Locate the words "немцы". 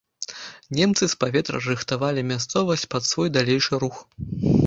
0.79-1.03